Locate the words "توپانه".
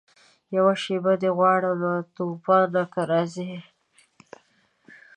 2.15-2.83